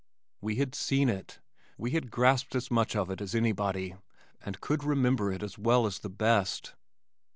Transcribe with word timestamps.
We 0.41 0.55
had 0.55 0.73
seen 0.73 1.09
it. 1.09 1.37
We 1.77 1.91
had 1.91 2.09
grasped 2.09 2.55
as 2.55 2.71
much 2.71 2.95
of 2.95 3.11
it 3.11 3.21
as 3.21 3.35
anybody 3.35 3.93
and 4.43 4.59
could 4.59 4.83
remember 4.83 5.31
it 5.31 5.43
as 5.43 5.59
well 5.59 5.85
as 5.85 5.99
the 5.99 6.09
best. 6.09 6.73